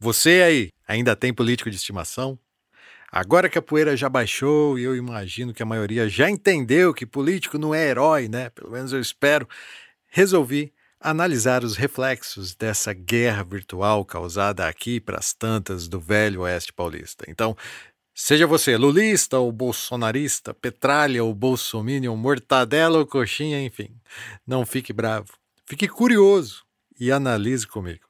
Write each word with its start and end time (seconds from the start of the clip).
Você 0.00 0.42
aí, 0.42 0.70
ainda 0.86 1.16
tem 1.16 1.34
político 1.34 1.68
de 1.68 1.76
estimação? 1.76 2.38
Agora 3.10 3.48
que 3.48 3.58
a 3.58 3.62
poeira 3.62 3.96
já 3.96 4.08
baixou 4.08 4.78
e 4.78 4.84
eu 4.84 4.94
imagino 4.94 5.52
que 5.52 5.62
a 5.62 5.66
maioria 5.66 6.08
já 6.08 6.30
entendeu 6.30 6.94
que 6.94 7.04
político 7.04 7.58
não 7.58 7.74
é 7.74 7.88
herói, 7.88 8.28
né? 8.28 8.50
Pelo 8.50 8.70
menos 8.70 8.92
eu 8.92 9.00
espero, 9.00 9.48
resolvi 10.06 10.72
analisar 11.00 11.64
os 11.64 11.76
reflexos 11.76 12.54
dessa 12.54 12.92
guerra 12.92 13.42
virtual 13.42 14.04
causada 14.04 14.68
aqui 14.68 15.00
para 15.00 15.18
as 15.18 15.32
tantas 15.32 15.88
do 15.88 15.98
velho 15.98 16.42
oeste 16.42 16.72
paulista. 16.72 17.24
Então, 17.26 17.56
seja 18.14 18.46
você 18.46 18.76
lulista 18.76 19.38
ou 19.38 19.50
bolsonarista, 19.50 20.54
petralha 20.54 21.24
ou 21.24 21.34
bolsominion, 21.34 22.16
mortadela 22.16 22.98
ou 22.98 23.06
coxinha, 23.06 23.60
enfim, 23.64 23.90
não 24.46 24.64
fique 24.64 24.92
bravo, 24.92 25.32
fique 25.66 25.88
curioso 25.88 26.64
e 27.00 27.10
analise 27.10 27.66
comigo. 27.66 28.07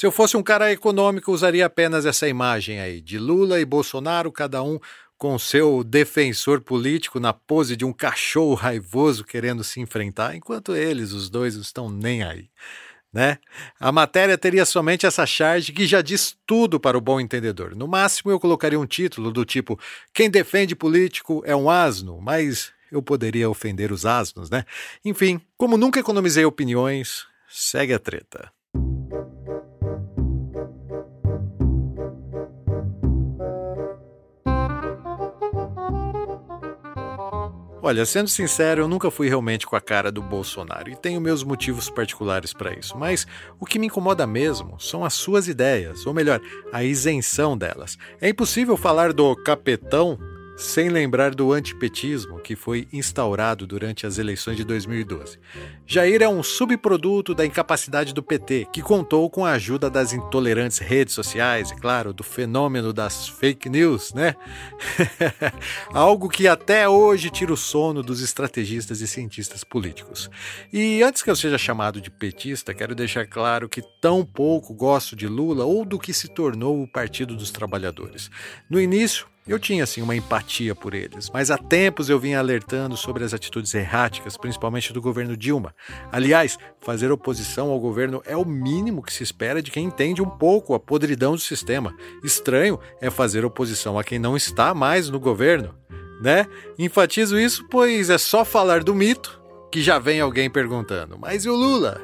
Se 0.00 0.06
eu 0.06 0.10
fosse 0.10 0.34
um 0.34 0.42
cara 0.42 0.72
econômico, 0.72 1.30
usaria 1.30 1.66
apenas 1.66 2.06
essa 2.06 2.26
imagem 2.26 2.80
aí 2.80 3.02
de 3.02 3.18
Lula 3.18 3.60
e 3.60 3.66
Bolsonaro, 3.66 4.32
cada 4.32 4.62
um 4.62 4.80
com 5.18 5.38
seu 5.38 5.84
defensor 5.84 6.62
político 6.62 7.20
na 7.20 7.34
pose 7.34 7.76
de 7.76 7.84
um 7.84 7.92
cachorro 7.92 8.54
raivoso 8.54 9.24
querendo 9.24 9.62
se 9.62 9.78
enfrentar, 9.78 10.34
enquanto 10.34 10.74
eles, 10.74 11.12
os 11.12 11.28
dois, 11.28 11.54
não 11.54 11.60
estão 11.60 11.90
nem 11.90 12.22
aí. 12.22 12.48
Né? 13.12 13.36
A 13.78 13.92
matéria 13.92 14.38
teria 14.38 14.64
somente 14.64 15.04
essa 15.04 15.26
charge 15.26 15.70
que 15.70 15.86
já 15.86 16.00
diz 16.00 16.34
tudo 16.46 16.80
para 16.80 16.96
o 16.96 17.00
bom 17.02 17.20
entendedor. 17.20 17.76
No 17.76 17.86
máximo, 17.86 18.30
eu 18.30 18.40
colocaria 18.40 18.80
um 18.80 18.86
título 18.86 19.30
do 19.30 19.44
tipo: 19.44 19.78
Quem 20.14 20.30
defende 20.30 20.74
político 20.74 21.42
é 21.44 21.54
um 21.54 21.68
asno, 21.68 22.22
mas 22.22 22.72
eu 22.90 23.02
poderia 23.02 23.50
ofender 23.50 23.92
os 23.92 24.06
asnos, 24.06 24.48
né? 24.48 24.64
Enfim, 25.04 25.42
como 25.58 25.76
nunca 25.76 26.00
economizei 26.00 26.46
opiniões, 26.46 27.26
segue 27.50 27.92
a 27.92 27.98
treta. 27.98 28.50
Olha, 37.90 38.06
sendo 38.06 38.28
sincero, 38.28 38.82
eu 38.82 38.86
nunca 38.86 39.10
fui 39.10 39.28
realmente 39.28 39.66
com 39.66 39.74
a 39.74 39.80
cara 39.80 40.12
do 40.12 40.22
Bolsonaro 40.22 40.88
e 40.88 40.94
tenho 40.94 41.20
meus 41.20 41.42
motivos 41.42 41.90
particulares 41.90 42.52
para 42.52 42.72
isso. 42.72 42.96
Mas 42.96 43.26
o 43.58 43.66
que 43.66 43.80
me 43.80 43.88
incomoda 43.88 44.28
mesmo 44.28 44.78
são 44.78 45.04
as 45.04 45.12
suas 45.12 45.48
ideias, 45.48 46.06
ou 46.06 46.14
melhor, 46.14 46.40
a 46.72 46.84
isenção 46.84 47.58
delas. 47.58 47.98
É 48.20 48.28
impossível 48.28 48.76
falar 48.76 49.12
do 49.12 49.34
capetão 49.34 50.16
sem 50.60 50.90
lembrar 50.90 51.34
do 51.34 51.52
antipetismo 51.52 52.38
que 52.38 52.54
foi 52.54 52.86
instaurado 52.92 53.66
durante 53.66 54.06
as 54.06 54.18
eleições 54.18 54.58
de 54.58 54.64
2012. 54.64 55.38
Jair 55.86 56.22
é 56.22 56.28
um 56.28 56.42
subproduto 56.42 57.34
da 57.34 57.46
incapacidade 57.46 58.12
do 58.12 58.22
PT, 58.22 58.68
que 58.70 58.82
contou 58.82 59.30
com 59.30 59.46
a 59.46 59.52
ajuda 59.52 59.88
das 59.88 60.12
intolerantes 60.12 60.78
redes 60.78 61.14
sociais 61.14 61.70
e, 61.70 61.76
claro, 61.76 62.12
do 62.12 62.22
fenômeno 62.22 62.92
das 62.92 63.26
fake 63.26 63.70
news, 63.70 64.12
né? 64.12 64.36
Algo 65.94 66.28
que 66.28 66.46
até 66.46 66.86
hoje 66.86 67.30
tira 67.30 67.54
o 67.54 67.56
sono 67.56 68.02
dos 68.02 68.20
estrategistas 68.20 69.00
e 69.00 69.08
cientistas 69.08 69.64
políticos. 69.64 70.30
E 70.70 71.02
antes 71.02 71.22
que 71.22 71.30
eu 71.30 71.36
seja 71.36 71.56
chamado 71.56 72.00
de 72.02 72.10
petista, 72.10 72.74
quero 72.74 72.94
deixar 72.94 73.26
claro 73.26 73.68
que 73.68 73.82
tão 74.00 74.24
pouco 74.24 74.74
gosto 74.74 75.16
de 75.16 75.26
Lula 75.26 75.64
ou 75.64 75.86
do 75.86 75.98
que 75.98 76.12
se 76.12 76.28
tornou 76.28 76.82
o 76.82 76.86
Partido 76.88 77.34
dos 77.34 77.50
Trabalhadores. 77.50 78.30
No 78.68 78.78
início, 78.78 79.26
eu 79.46 79.58
tinha 79.58 79.84
assim 79.84 80.02
uma 80.02 80.14
empatia 80.14 80.74
por 80.74 80.94
eles, 80.94 81.30
mas 81.30 81.50
há 81.50 81.58
tempos 81.58 82.08
eu 82.08 82.18
vinha 82.18 82.38
alertando 82.38 82.96
sobre 82.96 83.24
as 83.24 83.34
atitudes 83.34 83.74
erráticas, 83.74 84.36
principalmente 84.36 84.92
do 84.92 85.00
governo 85.00 85.36
Dilma. 85.36 85.74
Aliás, 86.12 86.58
fazer 86.80 87.10
oposição 87.10 87.70
ao 87.70 87.80
governo 87.80 88.22
é 88.26 88.36
o 88.36 88.44
mínimo 88.44 89.02
que 89.02 89.12
se 89.12 89.22
espera 89.22 89.62
de 89.62 89.70
quem 89.70 89.86
entende 89.86 90.22
um 90.22 90.28
pouco 90.28 90.74
a 90.74 90.80
podridão 90.80 91.32
do 91.32 91.40
sistema. 91.40 91.94
Estranho 92.22 92.78
é 93.00 93.10
fazer 93.10 93.44
oposição 93.44 93.98
a 93.98 94.04
quem 94.04 94.18
não 94.18 94.36
está 94.36 94.74
mais 94.74 95.08
no 95.08 95.18
governo, 95.18 95.74
né? 96.20 96.46
Enfatizo 96.78 97.38
isso 97.38 97.66
pois 97.68 98.10
é 98.10 98.18
só 98.18 98.44
falar 98.44 98.84
do 98.84 98.94
mito 98.94 99.39
que 99.70 99.80
já 99.82 99.98
vem 99.98 100.20
alguém 100.20 100.50
perguntando: 100.50 101.16
mas 101.18 101.44
e 101.44 101.48
o 101.48 101.54
Lula? 101.54 102.00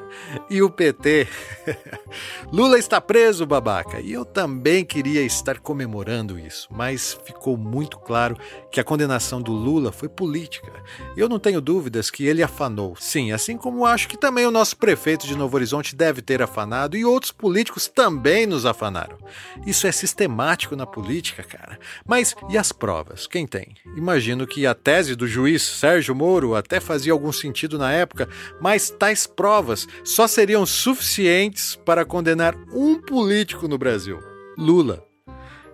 E 0.48 0.62
o 0.62 0.70
PT? 0.70 1.26
Lula 2.52 2.78
está 2.78 3.00
preso, 3.00 3.44
babaca. 3.44 4.00
E 4.00 4.12
eu 4.12 4.24
também 4.24 4.84
queria 4.84 5.22
estar 5.22 5.58
comemorando 5.58 6.38
isso, 6.38 6.68
mas 6.70 7.18
ficou 7.24 7.56
muito 7.56 7.98
claro 7.98 8.36
que 8.70 8.80
a 8.80 8.84
condenação 8.84 9.42
do 9.42 9.52
Lula 9.52 9.90
foi 9.90 10.08
política. 10.08 10.72
Eu 11.16 11.28
não 11.28 11.38
tenho 11.38 11.60
dúvidas 11.60 12.10
que 12.10 12.26
ele 12.26 12.42
afanou. 12.42 12.94
Sim, 12.98 13.32
assim 13.32 13.56
como 13.56 13.84
acho 13.84 14.08
que 14.08 14.16
também 14.16 14.46
o 14.46 14.50
nosso 14.50 14.76
prefeito 14.76 15.26
de 15.26 15.36
Novo 15.36 15.56
Horizonte 15.56 15.96
deve 15.96 16.22
ter 16.22 16.40
afanado 16.40 16.96
e 16.96 17.04
outros 17.04 17.32
políticos 17.32 17.88
também 17.88 18.46
nos 18.46 18.64
afanaram. 18.64 19.18
Isso 19.66 19.86
é 19.86 19.92
sistemático 19.92 20.76
na 20.76 20.86
política, 20.86 21.42
cara. 21.42 21.78
Mas 22.06 22.34
e 22.48 22.56
as 22.56 22.70
provas? 22.70 23.26
Quem 23.26 23.46
tem? 23.46 23.74
Imagino 23.96 24.46
que 24.46 24.66
a 24.66 24.74
tese 24.74 25.16
do 25.16 25.26
juiz 25.26 25.62
Sérgio 25.62 26.14
Moro 26.14 26.54
até 26.54 26.78
fazia 26.80 27.12
algum 27.12 27.32
sentido 27.32 27.55
sentido 27.56 27.78
na 27.78 27.90
época, 27.90 28.28
mas 28.60 28.90
tais 28.90 29.26
provas 29.26 29.88
só 30.04 30.28
seriam 30.28 30.66
suficientes 30.66 31.74
para 31.74 32.04
condenar 32.04 32.54
um 32.72 33.00
político 33.00 33.66
no 33.66 33.78
Brasil: 33.78 34.20
Lula. 34.58 35.02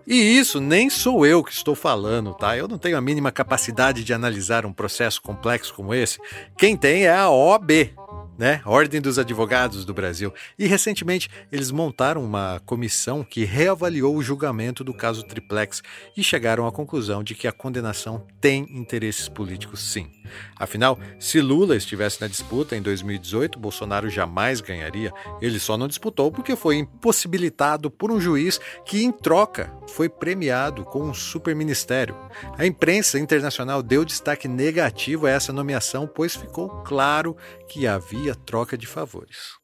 E 0.07 0.17
isso 0.17 0.61
nem 0.61 0.91
sou 0.91 1.25
eu 1.25 1.45
que 1.45 1.53
estou 1.53 1.77
falando, 1.77 2.35
tá? 2.35 2.57
Eu 2.57 2.67
não 2.67 2.77
tenho 2.77 2.99
a 2.99 3.01
mínima 3.01 3.31
capacidade 3.31 4.03
de 4.03 4.13
analisar 4.13 4.67
um 4.67 4.73
processo 4.73 5.23
complexo 5.23 5.73
como 5.75 5.95
esse. 5.95 6.19
Quem 6.59 6.77
tem 6.77 7.05
é 7.05 7.17
a 7.17 7.31
OAB, 7.31 7.95
né? 8.37 8.61
Ordem 8.65 9.01
dos 9.01 9.17
Advogados 9.17 9.85
do 9.85 9.95
Brasil. 9.95 10.35
E 10.59 10.67
recentemente 10.67 11.31
eles 11.53 11.71
montaram 11.71 12.25
uma 12.25 12.61
comissão 12.67 13.23
que 13.23 13.45
reavaliou 13.45 14.17
o 14.17 14.23
julgamento 14.23 14.83
do 14.83 14.93
caso 14.93 15.23
Triplex 15.23 15.83
e 16.17 16.25
chegaram 16.25 16.67
à 16.67 16.73
conclusão 16.73 17.23
de 17.23 17.37
que 17.37 17.47
a 17.47 17.53
condenação 17.53 18.27
tem 18.41 18.67
interesses 18.71 19.29
políticos 19.29 19.93
sim. 19.93 20.11
Afinal, 20.57 20.99
se 21.19 21.41
Lula 21.41 21.77
estivesse 21.77 22.21
na 22.21 22.29
disputa 22.29 22.77
em 22.77 22.83
2018, 22.83 23.59
Bolsonaro 23.59 24.11
jamais 24.11 24.61
ganharia. 24.61 25.13
Ele 25.41 25.59
só 25.59 25.77
não 25.77 25.89
disputou 25.89 26.31
porque 26.31 26.57
foi 26.57 26.77
impossibilitado 26.77 27.91
por 27.91 28.11
um 28.11 28.21
juiz 28.21 28.61
que, 28.85 29.03
em 29.03 29.13
troca, 29.13 29.73
foi 29.89 30.09
premiado 30.09 30.85
com 30.85 31.03
um 31.03 31.15
superministério. 31.15 32.17
A 32.59 32.67
imprensa 32.67 33.19
internacional 33.19 33.83
deu 33.83 34.05
destaque 34.05 34.49
negativo 34.49 35.27
a 35.27 35.31
essa 35.31 35.53
nomeação, 35.53 36.07
pois 36.07 36.35
ficou 36.35 36.69
claro 36.83 37.37
que 37.69 37.87
havia 37.87 38.35
troca 38.35 38.77
de 38.77 38.87
favores. 38.87 39.62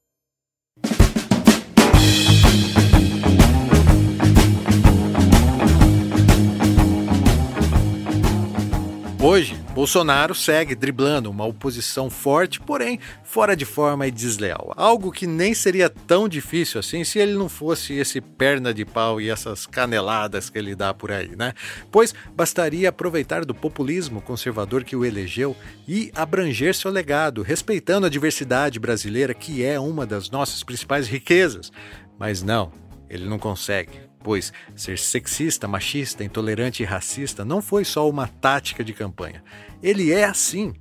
Hoje, 9.20 9.56
Bolsonaro 9.74 10.32
segue 10.32 10.76
driblando 10.76 11.28
uma 11.28 11.44
oposição 11.44 12.08
forte, 12.08 12.60
porém 12.60 13.00
fora 13.24 13.56
de 13.56 13.64
forma 13.64 14.06
e 14.06 14.12
desleal. 14.12 14.72
Algo 14.76 15.10
que 15.10 15.26
nem 15.26 15.52
seria 15.54 15.90
tão 15.90 16.28
difícil 16.28 16.78
assim 16.78 17.02
se 17.02 17.18
ele 17.18 17.34
não 17.34 17.48
fosse 17.48 17.94
esse 17.94 18.20
perna 18.20 18.72
de 18.72 18.84
pau 18.84 19.20
e 19.20 19.28
essas 19.28 19.66
caneladas 19.66 20.48
que 20.48 20.56
ele 20.56 20.76
dá 20.76 20.94
por 20.94 21.10
aí, 21.10 21.34
né? 21.34 21.52
Pois 21.90 22.14
bastaria 22.32 22.90
aproveitar 22.90 23.44
do 23.44 23.52
populismo 23.52 24.22
conservador 24.22 24.84
que 24.84 24.94
o 24.94 25.04
elegeu 25.04 25.56
e 25.86 26.12
abranger 26.14 26.72
seu 26.72 26.90
legado, 26.90 27.42
respeitando 27.42 28.06
a 28.06 28.10
diversidade 28.10 28.78
brasileira, 28.78 29.34
que 29.34 29.64
é 29.64 29.80
uma 29.80 30.06
das 30.06 30.30
nossas 30.30 30.62
principais 30.62 31.08
riquezas. 31.08 31.72
Mas 32.16 32.40
não, 32.40 32.70
ele 33.08 33.26
não 33.26 33.38
consegue 33.38 34.08
pois 34.22 34.52
ser 34.74 34.98
sexista, 34.98 35.68
machista, 35.68 36.24
intolerante 36.24 36.82
e 36.82 36.86
racista 36.86 37.44
não 37.44 37.62
foi 37.62 37.84
só 37.84 38.08
uma 38.08 38.26
tática 38.26 38.84
de 38.84 38.92
campanha. 38.92 39.42
Ele 39.82 40.12
é 40.12 40.24
assim. 40.24 40.74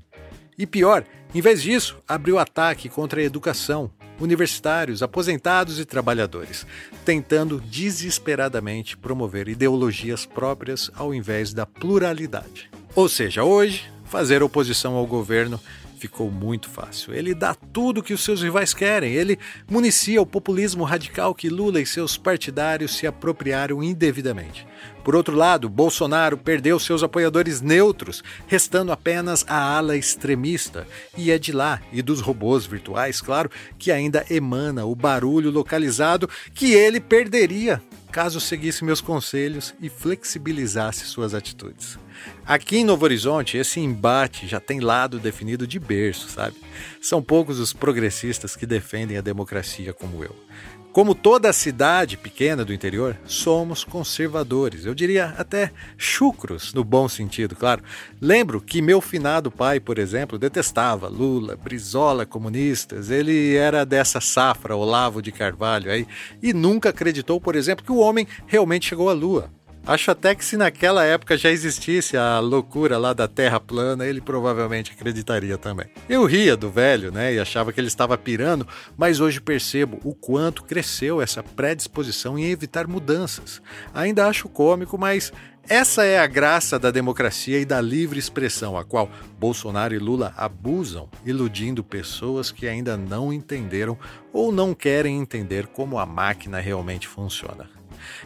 E 0.57 0.65
pior, 0.65 1.05
em 1.33 1.41
vez 1.41 1.61
disso, 1.61 1.97
abriu 2.07 2.39
ataque 2.39 2.89
contra 2.89 3.21
a 3.21 3.23
educação, 3.23 3.91
universitários, 4.19 5.03
aposentados 5.03 5.79
e 5.79 5.85
trabalhadores, 5.85 6.65
tentando 7.05 7.61
desesperadamente 7.61 8.97
promover 8.97 9.47
ideologias 9.47 10.25
próprias 10.25 10.89
ao 10.95 11.13
invés 11.13 11.53
da 11.53 11.65
pluralidade. 11.65 12.69
Ou 12.95 13.07
seja, 13.07 13.43
hoje, 13.43 13.89
fazer 14.05 14.41
oposição 14.41 14.95
ao 14.95 15.05
governo 15.05 15.59
ficou 15.97 16.31
muito 16.31 16.69
fácil. 16.69 17.13
Ele 17.13 17.33
dá 17.33 17.53
tudo 17.53 18.03
que 18.03 18.13
os 18.13 18.23
seus 18.23 18.41
rivais 18.41 18.73
querem. 18.73 19.13
Ele 19.13 19.37
municia 19.69 20.21
o 20.21 20.25
populismo 20.25 20.83
radical 20.83 21.33
que 21.33 21.49
Lula 21.49 21.81
e 21.81 21.85
seus 21.85 22.17
partidários 22.17 22.95
se 22.95 23.07
apropriaram 23.07 23.83
indevidamente. 23.83 24.65
Por 25.07 25.15
outro 25.15 25.37
lado, 25.37 25.69
Bolsonaro 25.69 26.37
perdeu 26.37 26.77
seus 26.77 27.01
apoiadores 27.01 27.61
neutros, 27.61 28.21
restando 28.45 28.91
apenas 28.91 29.45
a 29.47 29.57
ala 29.57 29.95
extremista. 29.95 30.85
E 31.15 31.31
é 31.31 31.39
de 31.39 31.53
lá, 31.53 31.81
e 31.93 32.01
dos 32.01 32.19
robôs 32.19 32.65
virtuais, 32.65 33.21
claro, 33.21 33.49
que 33.79 33.89
ainda 33.89 34.25
emana 34.29 34.85
o 34.85 34.93
barulho 34.93 35.49
localizado 35.49 36.29
que 36.53 36.73
ele 36.73 36.99
perderia 36.99 37.81
caso 38.11 38.41
seguisse 38.41 38.83
meus 38.83 38.99
conselhos 38.99 39.73
e 39.81 39.87
flexibilizasse 39.87 41.05
suas 41.05 41.33
atitudes. 41.33 41.97
Aqui 42.45 42.77
em 42.77 42.83
Novo 42.83 43.05
Horizonte, 43.05 43.57
esse 43.57 43.79
embate 43.79 44.45
já 44.45 44.59
tem 44.59 44.81
lado 44.81 45.19
definido 45.19 45.65
de 45.65 45.79
berço, 45.79 46.27
sabe? 46.27 46.57
São 46.99 47.21
poucos 47.21 47.59
os 47.59 47.71
progressistas 47.71 48.57
que 48.57 48.65
defendem 48.65 49.17
a 49.17 49.21
democracia 49.21 49.93
como 49.93 50.21
eu. 50.23 50.35
Como 50.97 51.13
toda 51.13 51.53
cidade 51.53 52.17
pequena 52.17 52.65
do 52.65 52.73
interior, 52.73 53.15
somos 53.23 53.83
conservadores, 53.83 54.83
eu 54.83 54.95
diria 54.95 55.35
até 55.37 55.71
chucros, 55.95 56.73
no 56.73 56.83
bom 56.83 57.07
sentido, 57.07 57.55
claro. 57.55 57.83
Lembro 58.19 58.59
que 58.59 58.81
meu 58.81 58.99
finado 58.99 59.51
pai, 59.51 59.79
por 59.79 59.99
exemplo, 59.99 60.39
detestava 60.39 61.07
Lula, 61.07 61.55
Brizola, 61.55 62.25
comunistas, 62.25 63.11
ele 63.11 63.55
era 63.55 63.85
dessa 63.85 64.19
safra 64.19 64.75
Olavo 64.75 65.21
de 65.21 65.31
Carvalho 65.31 65.91
aí, 65.91 66.07
e 66.41 66.51
nunca 66.51 66.89
acreditou, 66.89 67.39
por 67.39 67.55
exemplo, 67.55 67.85
que 67.85 67.91
o 67.91 67.99
homem 67.99 68.27
realmente 68.47 68.87
chegou 68.87 69.07
à 69.07 69.13
Lua. 69.13 69.51
Acho 69.87 70.11
até 70.11 70.35
que 70.35 70.43
se 70.43 70.57
naquela 70.57 71.05
época 71.05 71.37
já 71.37 71.49
existisse 71.49 72.17
a 72.17 72.41
loucura 72.41 72.97
lá 72.97 73.13
da 73.13 73.25
Terra 73.25 73.57
plana, 73.57 74.05
ele 74.05 74.19
provavelmente 74.19 74.91
acreditaria 74.91 75.57
também. 75.57 75.87
Eu 76.09 76.25
ria 76.25 76.57
do 76.57 76.69
velho, 76.69 77.09
né, 77.09 77.33
e 77.33 77.39
achava 77.39 77.71
que 77.71 77.79
ele 77.79 77.87
estava 77.87 78.17
pirando, 78.17 78.67
mas 78.97 79.21
hoje 79.21 79.39
percebo 79.39 79.97
o 80.03 80.13
quanto 80.13 80.65
cresceu 80.65 81.21
essa 81.21 81.41
predisposição 81.41 82.37
em 82.37 82.51
evitar 82.51 82.85
mudanças. 82.85 83.61
Ainda 83.93 84.27
acho 84.27 84.49
cômico, 84.49 84.97
mas 84.97 85.31
essa 85.69 86.03
é 86.03 86.19
a 86.19 86.27
graça 86.27 86.77
da 86.77 86.91
democracia 86.91 87.57
e 87.57 87.63
da 87.63 87.79
livre 87.79 88.19
expressão, 88.19 88.77
a 88.77 88.83
qual 88.83 89.09
Bolsonaro 89.39 89.95
e 89.95 89.99
Lula 89.99 90.33
abusam, 90.35 91.09
iludindo 91.25 91.81
pessoas 91.81 92.51
que 92.51 92.67
ainda 92.67 92.97
não 92.97 93.31
entenderam 93.31 93.97
ou 94.33 94.51
não 94.51 94.73
querem 94.73 95.17
entender 95.17 95.67
como 95.67 95.97
a 95.97 96.05
máquina 96.05 96.59
realmente 96.59 97.07
funciona. 97.07 97.76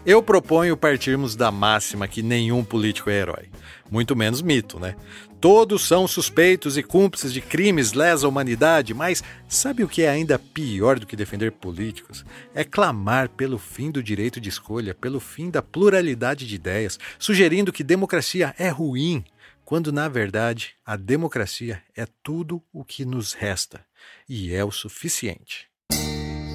Eu 0.06 0.22
proponho 0.22 0.78
partirmos 0.78 1.36
da 1.36 1.52
máxima 1.52 2.08
que 2.08 2.22
nenhum 2.22 2.64
político 2.64 3.10
é 3.10 3.20
herói, 3.20 3.50
muito 3.90 4.16
menos 4.16 4.42
mito, 4.42 4.80
né? 4.80 4.96
Todos 5.42 5.88
são 5.88 6.08
suspeitos 6.08 6.78
e 6.78 6.84
cúmplices 6.84 7.34
de 7.34 7.42
crimes 7.42 7.94
lesa 7.94 8.28
humanidade, 8.28 8.94
mas 8.94 9.24
sabe 9.50 9.84
o 9.84 9.88
que 9.88 10.04
é 10.04 10.10
ainda 10.10 10.38
pior 10.38 11.00
do 11.00 11.08
que 11.08 11.16
defender 11.16 11.52
políticos? 11.52 12.24
É 12.54 12.64
clamar 12.64 13.28
pelo 13.30 13.58
fim 13.58 13.90
do 13.90 14.04
direito 14.04 14.40
de 14.40 14.50
escolha, 14.50 14.94
pelo 14.94 15.20
fim 15.20 15.50
da 15.50 15.64
pluralidade 15.64 16.46
de 16.46 16.54
ideias, 16.54 17.00
sugerindo 17.18 17.74
que 17.74 17.84
democracia 17.84 18.54
é 18.56 18.70
ruim, 18.70 19.26
quando 19.66 19.92
na 19.92 20.08
verdade 20.08 20.76
a 20.86 20.96
democracia 20.96 21.82
é 21.96 22.06
tudo 22.22 22.62
o 22.72 22.86
que 22.86 23.04
nos 23.04 23.34
resta 23.34 23.84
e 24.30 24.54
é 24.54 24.64
o 24.64 24.72
suficiente. 24.72 25.71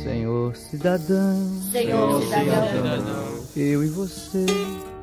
Senhor 0.07 0.55
cidadão, 0.55 1.51
Senhor 1.73 2.23
cidadão, 2.23 3.25
eu 3.57 3.83
e 3.83 3.89
você, 3.89 4.47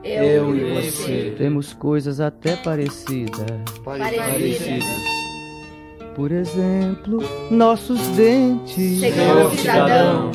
eu 0.02 0.56
e 0.56 0.82
você. 0.82 1.36
Temos 1.38 1.74
coisas 1.74 2.22
até 2.22 2.56
parecidas. 2.56 3.46
parecidas. 3.84 4.86
Por 6.16 6.32
exemplo, 6.32 7.22
nossos 7.52 8.00
dentes, 8.16 9.02
Senhor 9.02 9.52
cidadão, 9.52 10.32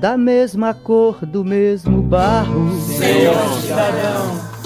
da 0.00 0.18
mesma 0.18 0.74
cor, 0.74 1.24
do 1.24 1.44
mesmo 1.44 2.02
barro. 2.02 2.76
Senhor 2.80 3.36
cidadão, 3.60 4.56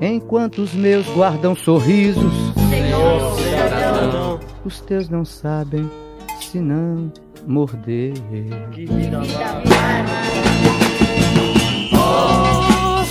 Enquanto 0.00 0.62
os 0.62 0.74
meus 0.74 1.06
guardam 1.10 1.54
sorrisos, 1.54 2.34
Senhor 2.68 3.38
cidadão, 3.38 4.40
os 4.64 4.80
teus 4.80 5.08
não 5.08 5.24
sabem 5.24 5.88
se 6.54 6.60
não 6.60 7.12
morder. 7.48 8.14
vida 8.70 9.22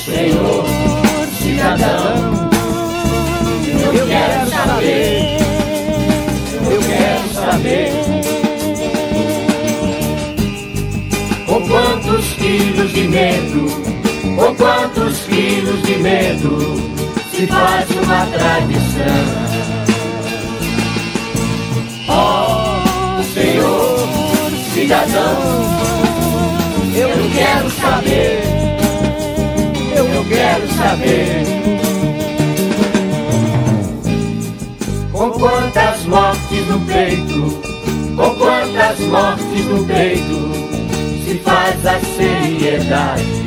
Senhor 0.06 0.66
cidadão, 1.38 2.50
eu 3.94 4.08
quero 4.08 4.50
saber, 4.50 5.38
eu 6.72 6.80
quero 6.80 7.28
saber 7.34 7.92
Com 11.46 11.68
quantos 11.68 12.34
quilos 12.36 12.94
de 12.94 13.08
medo, 13.10 13.66
com 14.38 14.56
quantos 14.56 15.20
quilos 15.24 15.82
de 15.84 15.98
medo 15.98 16.58
se 17.30 17.48
faz 17.48 17.90
uma 17.92 18.26
tradição? 18.26 19.43
Eu 26.96 27.10
quero 27.32 27.70
saber, 27.72 28.44
eu 29.96 30.26
quero 30.26 30.68
saber. 30.74 31.44
Com 35.12 35.32
quantas 35.32 36.06
mortes 36.06 36.68
no 36.68 36.80
peito, 36.86 37.62
com 38.16 38.36
quantas 38.36 39.00
mortes 39.00 39.66
no 39.66 39.86
peito 39.86 40.54
se 41.26 41.38
faz 41.40 41.86
a 41.86 42.00
seriedade. 42.00 43.44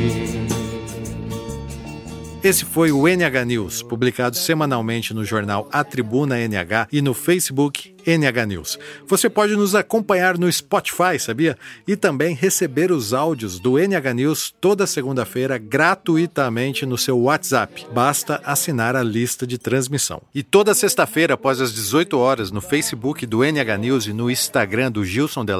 Esse 2.43 2.63
foi 2.63 2.91
o 2.91 3.07
NH 3.07 3.45
News, 3.45 3.83
publicado 3.83 4.37
semanalmente 4.37 5.13
no 5.13 5.25
jornal 5.25 5.67
A 5.71 5.83
Tribuna 5.83 6.37
NH 6.39 6.87
e 6.91 7.01
no 7.01 7.13
Facebook 7.13 7.96
NH 8.07 8.45
News. 8.47 8.79
Você 9.05 9.29
pode 9.29 9.55
nos 9.55 9.75
acompanhar 9.75 10.37
no 10.37 10.51
Spotify, 10.51 11.19
sabia? 11.19 11.57
E 11.85 11.97
também 11.97 12.33
receber 12.33 12.91
os 12.91 13.13
áudios 13.13 13.59
do 13.59 13.77
NH 13.77 14.13
News 14.13 14.55
toda 14.61 14.87
segunda-feira 14.87 15.57
gratuitamente 15.57 16.85
no 16.85 16.97
seu 16.97 17.19
WhatsApp. 17.19 17.85
Basta 17.93 18.41
assinar 18.45 18.95
a 18.95 19.03
lista 19.03 19.45
de 19.45 19.57
transmissão. 19.57 20.21
E 20.33 20.41
toda 20.41 20.73
sexta-feira, 20.73 21.33
após 21.33 21.59
as 21.59 21.73
18 21.73 22.17
horas, 22.17 22.51
no 22.51 22.61
Facebook 22.61 23.25
do 23.25 23.43
NH 23.43 23.77
News 23.77 24.07
e 24.07 24.13
no 24.13 24.31
Instagram 24.31 24.91
do 24.91 25.03
Gilson 25.03 25.43
De 25.43 25.57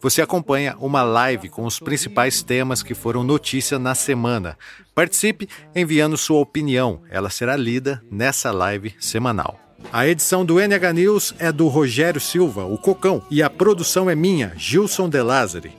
você 0.00 0.22
acompanha 0.22 0.76
uma 0.80 1.02
live 1.02 1.48
com 1.48 1.64
os 1.64 1.78
principais 1.78 2.42
temas 2.42 2.82
que 2.82 2.94
foram 2.94 3.22
notícia 3.22 3.78
na 3.78 3.94
semana. 3.94 4.56
Participe 4.94 5.48
enviando 5.74 6.16
sua 6.16 6.40
opinião, 6.40 7.02
ela 7.10 7.30
será 7.30 7.56
lida 7.56 8.02
nessa 8.10 8.50
live 8.50 8.94
semanal. 8.98 9.67
A 9.92 10.06
edição 10.06 10.44
do 10.44 10.60
NH 10.60 10.92
News 10.92 11.34
é 11.38 11.50
do 11.50 11.66
Rogério 11.68 12.20
Silva, 12.20 12.64
o 12.64 12.76
Cocão, 12.76 13.22
e 13.30 13.42
a 13.42 13.48
produção 13.48 14.10
é 14.10 14.14
minha, 14.14 14.52
Gilson 14.56 15.08
De. 15.08 15.18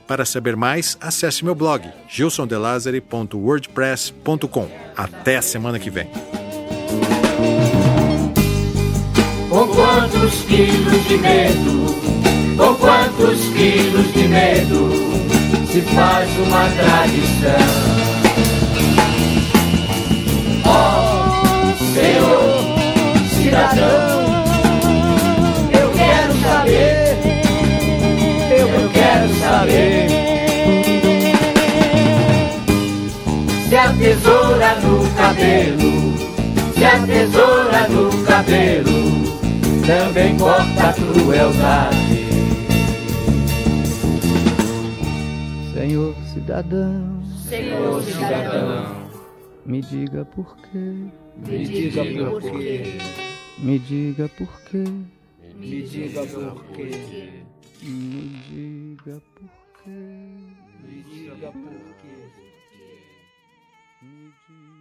Para 0.06 0.24
saber 0.24 0.56
mais, 0.56 0.96
acesse 1.00 1.44
meu 1.44 1.54
blog, 1.54 1.88
gilsondelazari.wordpress.com. 2.08 4.68
Até 4.96 5.36
a 5.36 5.42
semana 5.42 5.78
que 5.78 5.90
vem. 5.90 6.10
Com 9.48 9.68
quantos 9.68 10.42
quilos 10.42 11.08
de 11.08 11.18
medo, 11.18 11.86
com 12.56 12.74
quantos 12.76 13.48
quilos 13.50 14.12
de 14.12 14.26
medo 14.28 14.90
se 15.70 15.82
faz 15.82 16.28
uma 16.38 16.68
tradição? 16.70 17.99
No 34.90 35.14
cabelo, 35.14 35.92
se 36.74 36.84
a 36.84 37.06
tesoura 37.06 37.88
no 37.88 38.24
cabelo 38.24 38.98
também 39.86 40.36
corta 40.36 40.88
a 40.88 40.92
crueldade. 40.92 42.30
Senhor 45.72 46.14
cidadão, 46.32 47.22
Senhor 47.48 48.02
cidadão, 48.02 49.08
me 49.64 49.80
diga 49.80 50.24
por 50.24 50.56
quê, 50.56 50.94
me 51.36 51.64
diga 51.64 52.04
por 52.04 52.42
quê, 52.42 52.98
me 53.58 53.78
diga 53.78 54.28
por 54.28 54.60
quê, 54.62 55.04
Me 55.56 55.82
diga 55.82 56.26
por 56.28 56.62
quê, 56.72 57.44
me 57.84 58.32
diga 58.32 59.20
por 59.34 59.74
quê, 59.84 60.00
me 60.84 61.02
diga 61.52 61.52
por 61.52 61.52
quê. 61.52 62.50
me 64.02 64.22
diga 64.22 64.32
por 64.32 64.40
quê. 64.42 64.79